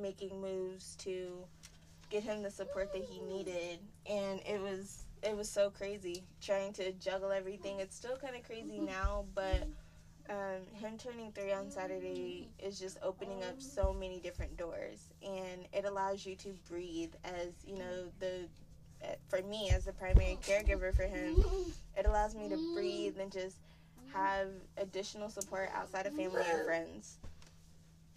making 0.00 0.40
moves 0.40 0.96
to 0.96 1.44
get 2.10 2.24
him 2.24 2.42
the 2.42 2.50
support 2.50 2.92
that 2.92 3.04
he 3.04 3.20
needed. 3.20 3.78
And 4.08 4.40
it 4.46 4.60
was 4.60 5.04
it 5.22 5.36
was 5.36 5.48
so 5.48 5.70
crazy 5.70 6.24
trying 6.40 6.72
to 6.74 6.92
juggle 6.92 7.30
everything. 7.30 7.78
It's 7.78 7.94
still 7.94 8.16
kind 8.16 8.34
of 8.34 8.42
crazy 8.42 8.78
mm-hmm. 8.78 8.86
now, 8.86 9.26
but 9.34 9.68
um, 10.28 10.62
him 10.72 10.96
turning 10.96 11.32
three 11.32 11.52
on 11.52 11.70
Saturday 11.70 12.48
is 12.58 12.78
just 12.78 12.98
opening 13.02 13.42
up 13.42 13.60
so 13.60 13.92
many 13.92 14.20
different 14.20 14.56
doors, 14.56 15.08
and 15.22 15.66
it 15.72 15.84
allows 15.84 16.24
you 16.24 16.36
to 16.36 16.54
breathe 16.68 17.12
as 17.24 17.52
you 17.66 17.76
know 17.76 18.08
the 18.20 18.48
for 19.28 19.42
me 19.42 19.70
as 19.70 19.84
the 19.84 19.92
primary 19.92 20.38
caregiver 20.42 20.94
for 20.94 21.04
him, 21.04 21.44
it 21.96 22.06
allows 22.06 22.34
me 22.34 22.48
to 22.48 22.58
breathe 22.74 23.18
and 23.20 23.30
just 23.30 23.56
have 24.12 24.48
additional 24.76 25.28
support 25.28 25.70
outside 25.74 26.06
of 26.06 26.14
family 26.14 26.42
and 26.52 26.64
friends. 26.64 27.18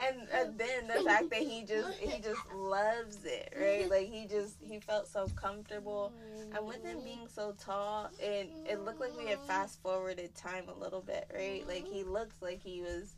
and 0.00 0.28
uh, 0.32 0.44
then 0.56 0.88
the 0.88 1.02
fact 1.02 1.30
that 1.30 1.40
he 1.40 1.64
just 1.64 1.98
he 1.98 2.20
just 2.20 2.40
loves 2.54 3.24
it, 3.24 3.52
right? 3.58 3.90
Like 3.90 4.08
he 4.08 4.26
just 4.26 4.56
he 4.60 4.80
felt 4.80 5.08
so 5.08 5.28
comfortable, 5.36 6.12
and 6.54 6.66
with 6.66 6.82
him 6.84 6.98
being 7.04 7.28
so 7.28 7.54
tall, 7.58 8.10
it 8.18 8.50
it 8.64 8.84
looked 8.84 9.00
like 9.00 9.16
we 9.16 9.26
had 9.26 9.40
fast 9.40 9.80
forwarded 9.82 10.34
time 10.34 10.64
a 10.68 10.78
little 10.78 11.00
bit, 11.00 11.30
right? 11.34 11.66
Like 11.66 11.86
he 11.88 12.04
looks 12.04 12.36
like 12.40 12.60
he 12.62 12.82
was 12.82 13.14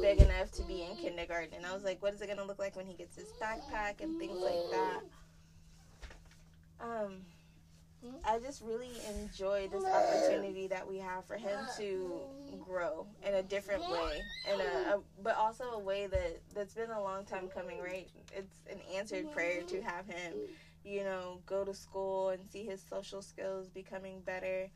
big 0.00 0.18
enough 0.18 0.50
to 0.52 0.62
be 0.62 0.82
in 0.82 0.96
kindergarten, 0.96 1.54
and 1.56 1.66
I 1.66 1.74
was 1.74 1.84
like, 1.84 2.02
what 2.02 2.14
is 2.14 2.20
it 2.20 2.28
gonna 2.28 2.44
look 2.44 2.58
like 2.58 2.76
when 2.76 2.86
he 2.86 2.94
gets 2.94 3.16
his 3.16 3.32
backpack 3.40 4.00
and 4.00 4.18
things 4.18 4.38
like 4.42 4.70
that? 4.70 5.02
Um, 6.80 7.22
I 8.24 8.38
just 8.38 8.62
really 8.62 9.02
enjoy 9.08 9.68
this 9.68 9.84
opportunity 9.84 10.68
that 10.68 10.88
we 10.88 10.98
have 10.98 11.24
for 11.24 11.36
him 11.36 11.58
to 11.78 12.20
grow 12.64 13.06
in 13.26 13.34
a 13.34 13.42
different 13.42 13.88
way, 13.90 14.24
and 14.44 14.60
a, 14.60 14.94
a, 14.94 15.00
but 15.22 15.36
also 15.36 15.64
a 15.64 15.78
way 15.78 16.06
that 16.06 16.40
that's 16.54 16.74
been 16.74 16.90
a 16.90 17.02
long 17.02 17.24
time 17.24 17.48
coming. 17.48 17.78
Right, 17.80 18.08
it's 18.32 18.62
an 18.70 18.78
answered 18.94 19.32
prayer 19.32 19.62
to 19.62 19.82
have 19.82 20.06
him, 20.06 20.34
you 20.84 21.02
know, 21.04 21.40
go 21.46 21.64
to 21.64 21.74
school 21.74 22.28
and 22.30 22.40
see 22.48 22.64
his 22.64 22.82
social 22.88 23.22
skills 23.22 23.68
becoming 23.68 24.20
better. 24.20 24.68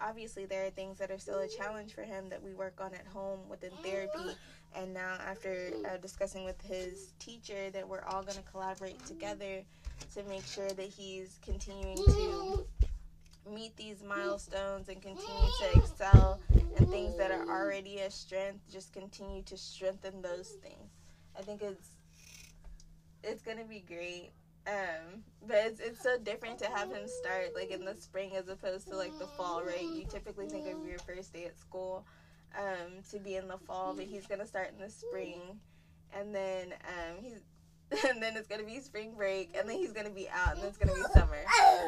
Obviously, 0.00 0.46
there 0.46 0.66
are 0.66 0.70
things 0.70 0.98
that 0.98 1.10
are 1.10 1.18
still 1.18 1.38
a 1.40 1.48
challenge 1.48 1.94
for 1.94 2.02
him 2.02 2.28
that 2.28 2.42
we 2.42 2.52
work 2.52 2.80
on 2.80 2.94
at 2.94 3.06
home 3.06 3.40
within 3.48 3.70
therapy. 3.82 4.36
And 4.74 4.94
now, 4.94 5.18
after 5.26 5.72
uh, 5.84 5.96
discussing 5.96 6.44
with 6.44 6.60
his 6.62 7.12
teacher, 7.18 7.70
that 7.70 7.88
we're 7.88 8.04
all 8.04 8.22
going 8.22 8.36
to 8.36 8.50
collaborate 8.50 9.04
together 9.04 9.62
to 10.14 10.22
make 10.24 10.44
sure 10.46 10.68
that 10.68 10.86
he's 10.86 11.38
continuing 11.44 11.96
to 11.96 12.66
meet 13.48 13.76
these 13.76 14.02
milestones 14.02 14.88
and 14.88 15.00
continue 15.00 15.50
to 15.60 15.78
excel 15.78 16.40
and 16.76 16.88
things 16.88 17.16
that 17.16 17.30
are 17.30 17.48
already 17.48 17.98
a 17.98 18.10
strength 18.10 18.60
just 18.70 18.92
continue 18.92 19.42
to 19.42 19.56
strengthen 19.56 20.20
those 20.22 20.50
things 20.62 20.90
i 21.38 21.42
think 21.42 21.62
it's 21.62 21.88
it's 23.24 23.42
gonna 23.42 23.64
be 23.64 23.82
great 23.86 24.30
um 24.66 25.22
but 25.50 25.58
it's, 25.66 25.80
it's 25.80 26.02
so 26.02 26.16
different 26.18 26.58
to 26.58 26.66
have 26.66 26.90
him 26.90 27.06
start 27.06 27.50
like 27.54 27.70
in 27.70 27.84
the 27.84 27.94
spring 27.94 28.36
as 28.36 28.48
opposed 28.48 28.88
to 28.88 28.96
like 28.96 29.16
the 29.18 29.26
fall 29.36 29.62
right 29.62 29.82
you 29.82 30.04
typically 30.08 30.46
think 30.46 30.66
of 30.66 30.86
your 30.88 30.98
first 31.00 31.32
day 31.32 31.44
at 31.44 31.58
school 31.58 32.06
um 32.56 33.02
to 33.10 33.18
be 33.18 33.36
in 33.36 33.48
the 33.48 33.58
fall 33.58 33.92
but 33.94 34.04
he's 34.04 34.26
gonna 34.26 34.46
start 34.46 34.70
in 34.72 34.84
the 34.84 34.90
spring 34.90 35.40
and 36.16 36.34
then 36.34 36.72
um 36.88 37.16
he's 37.20 37.40
and 38.08 38.22
then 38.22 38.36
it's 38.36 38.46
gonna 38.46 38.62
be 38.62 38.78
spring 38.78 39.14
break, 39.16 39.50
and 39.58 39.68
then 39.68 39.76
he's 39.76 39.92
gonna 39.92 40.10
be 40.10 40.28
out, 40.28 40.52
and 40.52 40.62
then 40.62 40.68
it's 40.68 40.78
gonna 40.78 40.94
be 40.94 41.02
summer, 41.12 41.38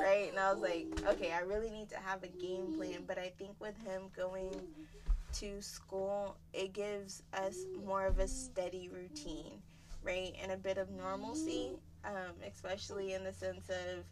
right? 0.02 0.26
And 0.30 0.38
I 0.38 0.52
was 0.52 0.60
like, 0.60 0.86
okay, 1.06 1.32
I 1.32 1.40
really 1.40 1.70
need 1.70 1.88
to 1.90 1.96
have 1.98 2.24
a 2.24 2.28
game 2.28 2.74
plan. 2.76 3.04
But 3.06 3.18
I 3.18 3.32
think 3.38 3.52
with 3.60 3.76
him 3.78 4.02
going 4.16 4.50
to 5.34 5.62
school, 5.62 6.36
it 6.52 6.72
gives 6.72 7.22
us 7.32 7.56
more 7.86 8.06
of 8.06 8.18
a 8.18 8.26
steady 8.26 8.88
routine, 8.88 9.62
right, 10.02 10.34
and 10.42 10.50
a 10.50 10.56
bit 10.56 10.76
of 10.76 10.90
normalcy, 10.90 11.70
um, 12.04 12.34
especially 12.46 13.14
in 13.14 13.24
the 13.24 13.32
sense 13.32 13.68
of 13.68 14.04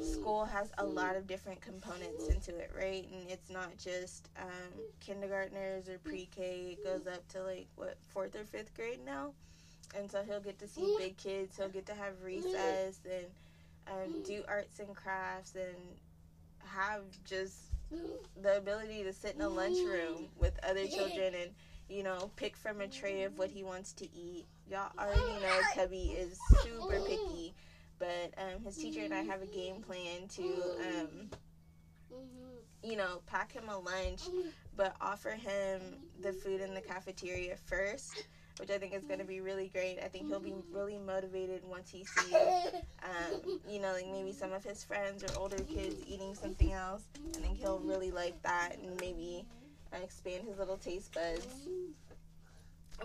school 0.00 0.44
has 0.44 0.70
a 0.78 0.84
lot 0.84 1.16
of 1.16 1.26
different 1.26 1.60
components 1.60 2.28
into 2.28 2.56
it, 2.56 2.70
right? 2.76 3.06
And 3.12 3.28
it's 3.28 3.50
not 3.50 3.76
just 3.76 4.28
um, 4.40 4.72
kindergartners 5.00 5.88
or 5.88 5.98
pre-K. 5.98 6.78
It 6.78 6.84
goes 6.84 7.06
up 7.06 7.26
to 7.28 7.42
like 7.42 7.66
what 7.76 7.96
fourth 8.12 8.36
or 8.36 8.44
fifth 8.44 8.74
grade 8.74 9.00
now, 9.04 9.32
and 9.96 10.10
so 10.10 10.22
he'll 10.22 10.40
get 10.40 10.58
to 10.60 10.68
see 10.68 10.94
big 10.98 11.16
kids. 11.16 11.56
He'll 11.56 11.68
get 11.68 11.86
to 11.86 11.94
have 11.94 12.22
recess 12.22 13.00
and 13.04 13.26
um, 13.88 14.22
do 14.22 14.44
arts 14.48 14.78
and 14.78 14.94
crafts 14.94 15.54
and 15.56 15.76
have 16.64 17.02
just 17.24 17.56
the 18.42 18.56
ability 18.56 19.02
to 19.04 19.12
sit 19.12 19.34
in 19.34 19.42
a 19.42 19.48
lunchroom 19.48 20.28
with 20.38 20.58
other 20.64 20.86
children 20.86 21.34
and 21.34 21.50
you 21.88 22.02
know 22.02 22.30
pick 22.36 22.56
from 22.56 22.80
a 22.80 22.88
tray 22.88 23.22
of 23.24 23.38
what 23.38 23.50
he 23.50 23.62
wants 23.62 23.92
to 23.94 24.04
eat. 24.16 24.46
Y'all 24.70 24.90
already 24.98 25.42
know 25.42 25.60
Cubby 25.74 26.16
is 26.18 26.38
super 26.62 27.00
picky 27.00 27.54
but 27.98 28.34
um, 28.38 28.62
his 28.64 28.76
teacher 28.76 29.00
and 29.00 29.14
I 29.14 29.22
have 29.22 29.42
a 29.42 29.46
game 29.46 29.82
plan 29.82 30.28
to, 30.28 30.42
um, 30.42 31.30
you 32.82 32.96
know, 32.96 33.22
pack 33.26 33.52
him 33.52 33.68
a 33.68 33.78
lunch, 33.78 34.22
but 34.76 34.94
offer 35.00 35.30
him 35.30 35.80
the 36.20 36.32
food 36.32 36.60
in 36.60 36.74
the 36.74 36.80
cafeteria 36.80 37.56
first, 37.56 38.26
which 38.58 38.70
I 38.70 38.78
think 38.78 38.94
is 38.94 39.04
going 39.04 39.20
to 39.20 39.24
be 39.24 39.40
really 39.40 39.68
great. 39.68 39.98
I 40.04 40.08
think 40.08 40.26
he'll 40.26 40.40
be 40.40 40.54
really 40.72 40.98
motivated 40.98 41.62
once 41.64 41.90
he 41.90 42.04
sees, 42.04 42.34
um, 43.02 43.60
you 43.68 43.80
know, 43.80 43.92
like 43.92 44.06
maybe 44.10 44.32
some 44.32 44.52
of 44.52 44.64
his 44.64 44.84
friends 44.84 45.22
or 45.24 45.28
older 45.38 45.62
kids 45.62 45.96
eating 46.06 46.34
something 46.34 46.72
else. 46.72 47.04
I 47.36 47.40
think 47.40 47.58
he'll 47.58 47.80
really 47.80 48.10
like 48.10 48.40
that 48.42 48.76
and 48.82 49.00
maybe 49.00 49.44
expand 50.02 50.44
his 50.46 50.58
little 50.58 50.76
taste 50.76 51.14
buds. 51.14 51.68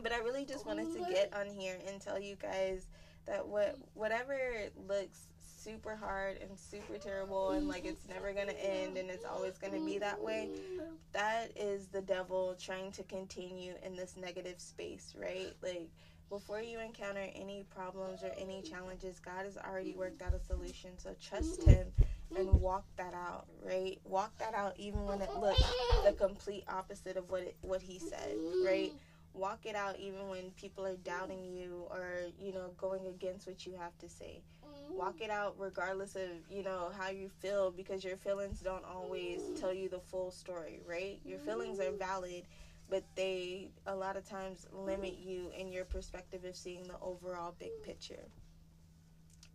But 0.01 0.11
I 0.11 0.19
really 0.19 0.45
just 0.45 0.65
wanted 0.65 0.93
to 0.93 0.99
get 1.11 1.33
on 1.33 1.47
here 1.47 1.77
and 1.87 1.99
tell 1.99 2.19
you 2.19 2.35
guys 2.35 2.87
that 3.25 3.47
what 3.47 3.77
whatever 3.93 4.37
looks 4.87 5.27
super 5.59 5.95
hard 5.95 6.37
and 6.37 6.57
super 6.57 6.97
terrible 6.97 7.51
and 7.51 7.67
like 7.67 7.85
it's 7.85 8.07
never 8.07 8.31
going 8.31 8.47
to 8.47 8.65
end 8.65 8.97
and 8.97 9.09
it's 9.09 9.25
always 9.25 9.57
going 9.57 9.73
to 9.73 9.85
be 9.85 9.97
that 9.97 10.19
way 10.19 10.49
that 11.11 11.51
is 11.55 11.87
the 11.87 12.01
devil 12.01 12.55
trying 12.59 12.91
to 12.91 13.03
continue 13.03 13.73
in 13.85 13.95
this 13.95 14.15
negative 14.15 14.59
space 14.59 15.13
right? 15.19 15.53
Like 15.61 15.89
before 16.29 16.61
you 16.61 16.79
encounter 16.79 17.27
any 17.35 17.65
problems 17.75 18.23
or 18.23 18.31
any 18.39 18.61
challenges 18.61 19.19
god 19.19 19.45
has 19.45 19.57
already 19.57 19.93
worked 19.93 20.21
out 20.21 20.33
a 20.33 20.39
solution. 20.39 20.91
So 20.97 21.13
trust 21.21 21.63
him 21.63 21.87
and 22.37 22.49
walk 22.61 22.85
that 22.97 23.13
out 23.13 23.47
right? 23.61 23.99
Walk 24.05 24.37
that 24.39 24.53
out 24.53 24.73
even 24.77 25.05
when 25.05 25.21
it 25.21 25.35
looks 25.39 25.61
the 26.05 26.13
complete 26.13 26.63
opposite 26.69 27.17
of 27.17 27.29
what 27.29 27.41
it, 27.41 27.57
what 27.61 27.81
he 27.81 27.99
said 27.99 28.35
right 28.65 28.93
walk 29.39 29.65
it 29.65 29.75
out 29.75 29.97
even 29.99 30.27
when 30.27 30.51
people 30.51 30.85
are 30.85 30.97
doubting 30.97 31.39
mm. 31.39 31.59
you 31.59 31.87
or 31.89 32.23
you 32.39 32.53
know 32.53 32.71
going 32.77 33.07
against 33.07 33.47
what 33.47 33.65
you 33.65 33.73
have 33.79 33.97
to 33.99 34.09
say. 34.09 34.41
Mm. 34.65 34.95
Walk 34.95 35.21
it 35.21 35.29
out 35.29 35.55
regardless 35.57 36.15
of 36.15 36.29
you 36.49 36.63
know 36.63 36.91
how 36.97 37.09
you 37.09 37.29
feel 37.39 37.71
because 37.71 38.03
your 38.03 38.17
feelings 38.17 38.59
don't 38.59 38.83
always 38.85 39.41
mm. 39.41 39.59
tell 39.59 39.73
you 39.73 39.89
the 39.89 39.99
full 39.99 40.31
story 40.31 40.81
right? 40.87 41.19
Your 41.25 41.39
feelings 41.39 41.79
are 41.79 41.91
valid 41.91 42.43
but 42.89 43.03
they 43.15 43.69
a 43.85 43.95
lot 43.95 44.17
of 44.17 44.27
times 44.27 44.67
limit 44.73 45.17
you 45.19 45.51
in 45.57 45.71
your 45.71 45.85
perspective 45.85 46.43
of 46.43 46.55
seeing 46.55 46.83
the 46.83 46.99
overall 47.01 47.55
big 47.59 47.71
picture. 47.83 48.27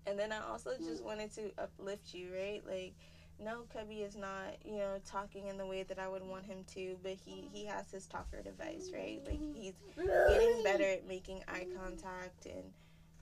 And 0.07 0.19
then 0.19 0.33
i 0.33 0.38
also 0.50 0.73
just 0.79 1.03
wanted 1.03 1.35
to 1.35 1.50
uplift 1.59 2.14
you 2.14 2.29
right? 2.35 2.62
Like 2.67 2.95
no, 3.43 3.62
Cubby 3.73 3.97
is 3.97 4.17
not, 4.17 4.57
you 4.64 4.79
know, 4.79 4.99
talking 5.05 5.49
in 5.49 5.59
the 5.59 5.67
way 5.67 5.83
that 5.83 5.99
I 5.99 6.09
would 6.09 6.26
want 6.26 6.45
him 6.45 6.64
to, 6.75 6.97
but 7.03 7.12
he, 7.12 7.49
he 7.53 7.67
has 7.67 7.91
his 7.91 8.07
talker 8.07 8.43
device, 8.43 8.91
right? 8.93 9.21
Like 9.26 9.41
he's 9.55 9.75
getting 9.97 10.62
better 10.62 10.85
at 10.85 11.09
making 11.09 11.43
eye 11.49 11.67
contact, 11.76 12.47
and 12.47 12.73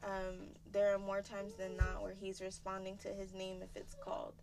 um, 0.04 0.36
there 0.72 0.94
are 0.94 0.98
more 0.98 1.22
times 1.22 1.54
than 1.54 1.76
not 1.76 2.02
where 2.02 2.14
he's 2.18 2.40
responding 2.40 2.96
to 2.98 3.08
his 3.08 3.32
name 3.32 3.62
if 3.62 3.74
it's 3.74 3.94
called. 3.94 4.34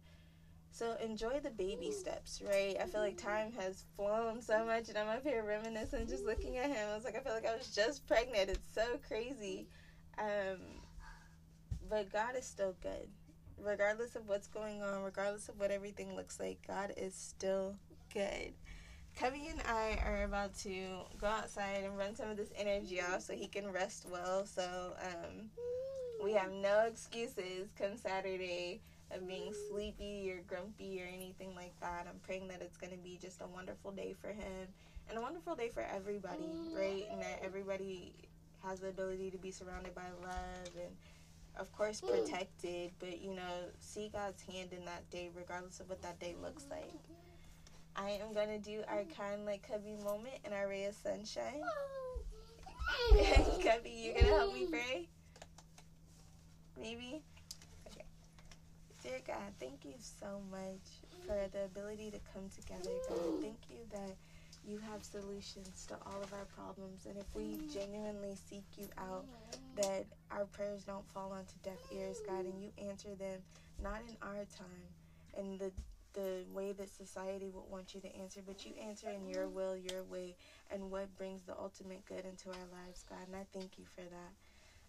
So 0.71 0.95
enjoy 1.03 1.39
the 1.39 1.49
baby 1.49 1.91
steps, 1.91 2.41
right? 2.47 2.77
I 2.79 2.85
feel 2.85 3.01
like 3.01 3.17
time 3.17 3.51
has 3.59 3.85
flown 3.95 4.41
so 4.41 4.65
much, 4.65 4.89
and 4.89 4.97
I'm 4.97 5.07
up 5.07 5.23
here 5.23 5.43
reminiscing, 5.43 6.07
just 6.07 6.25
looking 6.25 6.57
at 6.57 6.69
him. 6.69 6.87
I 6.91 6.95
was 6.95 7.03
like, 7.03 7.15
I 7.15 7.19
feel 7.19 7.33
like 7.33 7.47
I 7.47 7.55
was 7.55 7.73
just 7.75 8.07
pregnant. 8.07 8.49
It's 8.49 8.73
so 8.73 8.99
crazy. 9.07 9.67
Um, 10.17 10.59
but 11.89 12.11
God 12.11 12.35
is 12.37 12.45
still 12.45 12.75
good 12.81 13.09
regardless 13.63 14.15
of 14.15 14.27
what's 14.27 14.47
going 14.47 14.81
on, 14.81 15.03
regardless 15.03 15.49
of 15.49 15.59
what 15.59 15.71
everything 15.71 16.15
looks 16.15 16.39
like, 16.39 16.59
God 16.67 16.93
is 16.97 17.13
still 17.13 17.75
good. 18.13 18.53
Cubby 19.17 19.49
and 19.49 19.61
I 19.67 19.99
are 20.05 20.23
about 20.23 20.57
to 20.59 21.01
go 21.19 21.27
outside 21.27 21.83
and 21.83 21.97
run 21.97 22.15
some 22.15 22.29
of 22.29 22.37
this 22.37 22.51
energy 22.55 23.01
off 23.01 23.21
so 23.21 23.33
he 23.33 23.47
can 23.47 23.71
rest 23.71 24.07
well. 24.09 24.45
So 24.45 24.93
um, 25.01 25.49
we 26.23 26.33
have 26.33 26.51
no 26.51 26.85
excuses 26.87 27.71
come 27.77 27.97
Saturday 27.97 28.81
of 29.11 29.27
being 29.27 29.53
sleepy 29.69 30.31
or 30.31 30.41
grumpy 30.47 31.01
or 31.01 31.07
anything 31.13 31.55
like 31.55 31.73
that. 31.81 32.05
I'm 32.07 32.19
praying 32.19 32.47
that 32.49 32.61
it's 32.61 32.77
going 32.77 32.91
to 32.91 32.99
be 32.99 33.17
just 33.21 33.41
a 33.41 33.47
wonderful 33.47 33.91
day 33.91 34.15
for 34.21 34.29
him 34.29 34.67
and 35.09 35.17
a 35.17 35.21
wonderful 35.21 35.55
day 35.55 35.69
for 35.69 35.81
everybody, 35.81 36.51
right? 36.75 37.05
And 37.11 37.21
that 37.21 37.41
everybody 37.43 38.13
has 38.63 38.79
the 38.79 38.89
ability 38.89 39.31
to 39.31 39.37
be 39.37 39.51
surrounded 39.51 39.95
by 39.95 40.03
love 40.21 40.71
and 40.75 40.95
of 41.59 41.71
course 41.73 41.99
hmm. 41.99 42.09
protected, 42.09 42.91
but 42.99 43.21
you 43.21 43.35
know, 43.35 43.67
see 43.79 44.09
God's 44.11 44.41
hand 44.43 44.69
in 44.71 44.85
that 44.85 45.09
day, 45.11 45.29
regardless 45.35 45.79
of 45.79 45.89
what 45.89 46.01
that 46.01 46.19
day 46.19 46.35
looks 46.41 46.65
like. 46.69 46.93
I 47.95 48.11
am 48.11 48.33
gonna 48.33 48.59
do 48.59 48.81
our 48.87 49.03
kind 49.15 49.45
like 49.45 49.67
Cubby 49.67 49.97
moment 50.03 50.35
and 50.45 50.53
our 50.53 50.67
ray 50.67 50.85
of 50.85 50.95
sunshine. 50.95 51.61
Cubby, 53.63 53.89
you're 53.89 54.15
gonna 54.15 54.27
help 54.27 54.53
me 54.53 54.67
pray? 54.69 55.07
Maybe? 56.79 57.21
Okay. 57.87 58.05
Dear 59.03 59.19
God, 59.27 59.53
thank 59.59 59.83
you 59.83 59.95
so 59.97 60.41
much 60.49 60.79
for 61.27 61.47
the 61.51 61.65
ability 61.65 62.11
to 62.11 62.19
come 62.33 62.49
together, 62.49 62.91
God. 63.09 63.41
Thank 63.41 63.57
you 63.69 63.79
that 63.91 64.15
you 64.69 64.79
have 64.91 65.03
solutions 65.03 65.85
to 65.87 65.95
all 66.05 66.21
of 66.21 66.31
our 66.33 66.45
problems. 66.55 67.05
And 67.07 67.17
if 67.17 67.25
we 67.33 67.57
mm. 67.57 67.73
genuinely 67.73 68.35
seek 68.49 68.63
you 68.77 68.87
out, 68.97 69.25
that 69.75 70.05
our 70.31 70.45
prayers 70.45 70.83
don't 70.83 71.07
fall 71.11 71.31
onto 71.31 71.55
deaf 71.63 71.79
ears, 71.91 72.21
God, 72.27 72.45
and 72.45 72.61
you 72.61 72.69
answer 72.89 73.15
them 73.15 73.39
not 73.81 74.01
in 74.07 74.15
our 74.21 74.45
time 74.57 74.85
and 75.37 75.59
the 75.59 75.71
the 76.13 76.43
way 76.51 76.71
that 76.71 76.89
society 76.89 77.51
would 77.53 77.69
want 77.69 77.93
you 77.93 78.01
to 78.01 78.15
answer, 78.17 78.41
but 78.45 78.65
you 78.65 78.71
answer 78.81 79.09
in 79.09 79.29
your 79.29 79.47
will, 79.47 79.77
your 79.77 80.03
way, 80.09 80.35
and 80.71 80.89
what 80.89 81.15
brings 81.17 81.43
the 81.43 81.55
ultimate 81.57 82.03
good 82.07 82.25
into 82.25 82.49
our 82.49 82.67
lives, 82.73 83.05
God. 83.07 83.27
And 83.27 83.35
I 83.35 83.45
thank 83.53 83.77
you 83.77 83.85
for 83.95 84.01
that. 84.01 84.33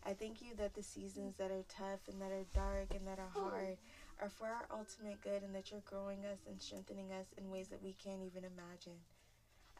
I 0.05 0.15
thank 0.15 0.41
you 0.41 0.55
that 0.57 0.75
the 0.75 0.83
seasons 0.83 1.37
that 1.37 1.51
are 1.51 1.65
tough 1.69 2.01
and 2.09 2.21
that 2.23 2.33
are 2.33 2.47
dark 2.55 2.95
and 2.95 3.07
that 3.07 3.19
are 3.19 3.29
hard 3.39 3.77
are 4.21 4.31
for 4.31 4.47
our 4.47 4.65
ultimate 4.73 5.21
good 5.21 5.43
and 5.43 5.55
that 5.55 5.71
you're 5.71 5.85
growing 5.85 6.25
us 6.25 6.39
and 6.49 6.61
strengthening 6.61 7.13
us 7.13 7.27
in 7.37 7.51
ways 7.51 7.69
that 7.69 7.83
we 7.83 7.95
can't 8.03 8.23
even 8.25 8.45
imagine. 8.45 8.97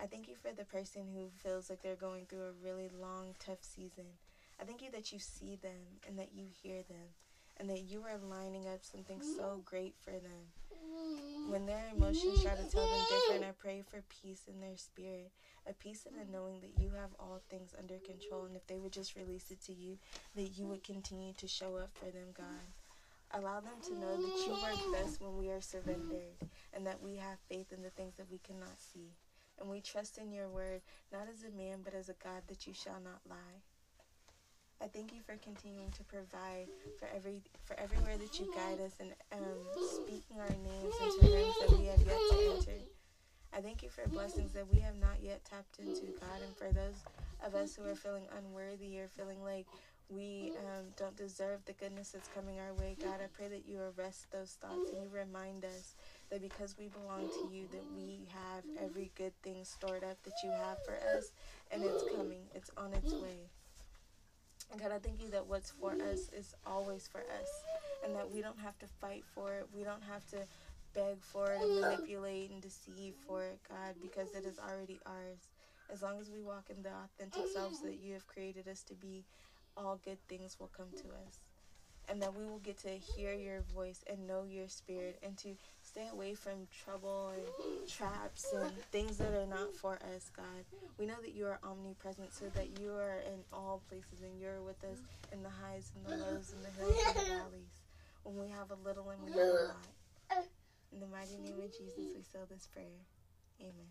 I 0.03 0.07
thank 0.07 0.29
you 0.29 0.35
for 0.35 0.51
the 0.53 0.65
person 0.65 1.03
who 1.15 1.29
feels 1.43 1.69
like 1.69 1.83
they're 1.83 1.95
going 1.95 2.25
through 2.25 2.45
a 2.45 2.65
really 2.65 2.89
long, 2.89 3.35
tough 3.39 3.59
season. 3.61 4.07
I 4.59 4.65
thank 4.65 4.81
you 4.81 4.91
that 4.93 5.13
you 5.13 5.19
see 5.19 5.57
them 5.57 6.01
and 6.09 6.19
that 6.19 6.31
you 6.35 6.47
hear 6.63 6.83
them 6.89 7.13
and 7.59 7.69
that 7.69 7.81
you 7.81 8.03
are 8.05 8.17
lining 8.17 8.67
up 8.67 8.83
something 8.83 9.21
so 9.21 9.61
great 9.65 9.95
for 10.01 10.13
them. 10.13 10.49
When 11.51 11.67
their 11.67 11.85
emotions 11.95 12.43
try 12.43 12.55
to 12.55 12.71
tell 12.71 12.87
them 12.87 13.07
different, 13.11 13.45
I 13.45 13.53
pray 13.59 13.83
for 13.83 14.03
peace 14.23 14.45
in 14.49 14.61
their 14.61 14.77
spirit, 14.77 15.33
a 15.69 15.75
peace 15.75 16.07
in 16.07 16.17
the 16.17 16.33
knowing 16.33 16.61
that 16.61 16.83
you 16.83 16.93
have 16.97 17.11
all 17.19 17.43
things 17.51 17.75
under 17.79 17.99
control, 17.99 18.45
and 18.47 18.57
if 18.57 18.67
they 18.67 18.79
would 18.79 18.93
just 18.93 19.17
release 19.17 19.51
it 19.51 19.61
to 19.67 19.73
you, 19.73 19.99
that 20.35 20.57
you 20.57 20.67
would 20.67 20.85
continue 20.85 21.35
to 21.35 21.49
show 21.49 21.77
up 21.77 21.91
for 21.93 22.07
them, 22.07 22.29
God. 22.33 22.65
Allow 23.33 23.61
them 23.61 23.81
to 23.89 23.95
know 23.95 24.17
that 24.17 24.47
you 24.47 24.53
work 24.53 24.93
best 24.93 25.21
when 25.21 25.37
we 25.37 25.51
are 25.51 25.61
surrendered, 25.61 26.37
and 26.73 26.87
that 26.87 27.03
we 27.03 27.17
have 27.17 27.39
faith 27.49 27.73
in 27.73 27.83
the 27.83 27.91
things 27.91 28.15
that 28.17 28.31
we 28.31 28.39
cannot 28.39 28.79
see. 28.79 29.11
And 29.61 29.69
we 29.69 29.81
trust 29.81 30.19
in 30.19 30.33
your 30.33 30.49
word, 30.49 30.81
not 31.13 31.29
as 31.31 31.45
a 31.45 31.55
man, 31.55 31.81
but 31.85 31.95
as 31.95 32.09
a 32.09 32.15
God 32.23 32.43
that 32.49 32.67
you 32.67 32.73
shall 32.73 33.01
not 33.05 33.21
lie. 33.29 33.61
I 34.83 34.87
thank 34.89 35.13
you 35.13 35.21
for 35.21 35.37
continuing 35.37 35.91
to 35.93 36.05
provide 36.05 36.69
for 36.99 37.07
every 37.15 37.43
for 37.67 37.79
everywhere 37.79 38.17
that 38.17 38.41
you 38.41 38.47
guide 38.55 38.81
us 38.81 38.95
and 38.99 39.13
um, 39.33 39.61
speaking 39.77 40.41
our 40.41 40.49
names 40.49 40.95
into 41.05 41.29
rooms 41.31 41.55
that 41.61 41.79
we 41.79 41.85
have 41.87 42.01
yet 42.01 42.17
to 42.31 42.37
enter. 42.57 42.85
I 43.53 43.61
thank 43.61 43.83
you 43.83 43.91
for 43.91 44.09
blessings 44.09 44.53
that 44.53 44.73
we 44.73 44.81
have 44.81 44.97
not 44.97 45.19
yet 45.21 45.45
tapped 45.45 45.79
into, 45.81 46.07
God, 46.19 46.41
and 46.47 46.57
for 46.57 46.73
those 46.73 47.05
of 47.45 47.55
us 47.55 47.75
who 47.75 47.85
are 47.85 47.95
feeling 47.95 48.25
unworthy 48.39 48.99
or 49.01 49.09
feeling 49.09 49.43
like 49.43 49.67
we 50.09 50.53
um, 50.59 50.87
don't 50.97 51.17
deserve 51.17 51.65
the 51.67 51.73
goodness 51.73 52.11
that's 52.11 52.29
coming 52.29 52.59
our 52.59 52.73
way, 52.73 52.97
God, 53.03 53.21
I 53.23 53.27
pray 53.33 53.49
that 53.49 53.67
you 53.67 53.81
arrest 53.81 54.31
those 54.33 54.57
thoughts 54.61 54.91
and 54.93 55.03
you 55.03 55.09
remind 55.13 55.65
us 55.65 55.95
that 56.31 56.41
because 56.41 56.77
we 56.79 56.89
belong 56.89 57.29
to 57.29 57.55
you, 57.55 57.67
that 57.73 57.85
we 57.95 58.27
have 58.29 58.65
every 58.83 59.11
good 59.17 59.33
thing 59.43 59.65
stored 59.65 60.05
up 60.05 60.23
that 60.23 60.35
you 60.45 60.51
have 60.51 60.79
for 60.85 60.95
us, 61.17 61.33
and 61.71 61.83
it's 61.83 62.05
coming, 62.17 62.43
it's 62.55 62.71
on 62.77 62.93
its 62.93 63.13
way. 63.13 63.51
God, 64.79 64.93
I 64.93 64.99
thank 64.99 65.21
you 65.23 65.31
that 65.31 65.47
what's 65.49 65.73
for 65.73 65.93
us 65.93 66.31
is 66.33 66.55
always 66.65 67.09
for 67.09 67.21
us 67.21 67.65
and 68.05 68.15
that 68.15 68.31
we 68.31 68.41
don't 68.41 68.59
have 68.59 68.79
to 68.79 68.87
fight 68.87 69.25
for 69.35 69.53
it. 69.55 69.67
We 69.75 69.83
don't 69.83 70.03
have 70.05 70.25
to 70.31 70.39
beg 70.95 71.21
for 71.21 71.51
it 71.51 71.61
and 71.61 71.81
manipulate 71.81 72.51
and 72.51 72.63
deceive 72.63 73.15
for 73.27 73.43
it, 73.43 73.59
God, 73.69 73.95
because 74.01 74.29
it 74.35 74.47
is 74.47 74.59
already 74.59 75.01
ours. 75.07 75.49
As 75.93 76.03
long 76.03 76.21
as 76.21 76.31
we 76.31 76.41
walk 76.41 76.71
in 76.71 76.83
the 76.83 76.91
authentic 76.91 77.53
selves 77.53 77.81
that 77.83 77.99
you 78.01 78.13
have 78.13 78.27
created 78.29 78.69
us 78.69 78.83
to 78.85 78.95
be, 78.95 79.25
all 79.77 80.01
good 80.05 80.19
things 80.29 80.57
will 80.61 80.71
come 80.77 80.91
to 80.99 81.09
us. 81.27 81.41
And 82.09 82.23
that 82.23 82.35
we 82.35 82.45
will 82.45 82.59
get 82.59 82.79
to 82.79 82.91
hear 82.91 83.33
your 83.33 83.63
voice 83.75 84.05
and 84.09 84.27
know 84.27 84.45
your 84.45 84.69
spirit 84.69 85.19
and 85.23 85.37
to 85.39 85.57
stay 85.91 86.07
away 86.13 86.35
from 86.35 86.69
trouble 86.71 87.33
and 87.35 87.89
traps 87.89 88.55
and 88.55 88.71
things 88.93 89.19
that 89.19 89.35
are 89.35 89.47
not 89.47 89.75
for 89.75 89.99
us, 90.15 90.31
God. 90.37 90.63
We 90.99 91.07
know 91.07 91.19
that 91.21 91.35
you 91.35 91.47
are 91.47 91.59
omnipresent, 91.65 92.33
so 92.33 92.47
that 92.55 92.79
you 92.79 92.93
are 92.93 93.19
in 93.27 93.43
all 93.53 93.83
places 93.89 94.23
and 94.23 94.41
you're 94.41 94.63
with 94.63 94.83
us 94.85 94.99
in 95.33 95.43
the 95.43 95.51
highs 95.51 95.91
and 95.97 96.07
the 96.07 96.25
lows 96.25 96.55
and 96.55 96.63
the 96.63 96.71
hills 96.79 97.03
and 97.07 97.17
the 97.17 97.35
valleys. 97.43 97.75
When 98.23 98.39
we 98.39 98.49
have 98.55 98.71
a 98.71 98.79
little 98.87 99.11
and 99.11 99.19
we 99.25 99.33
have 99.33 99.41
a 99.41 99.65
lot. 99.75 100.47
In 100.93 101.01
the 101.01 101.07
mighty 101.07 101.39
name 101.43 101.59
of 101.59 101.71
Jesus, 101.73 101.99
we 102.15 102.23
seal 102.23 102.47
this 102.49 102.69
prayer. 102.69 103.03
Amen. 103.61 103.91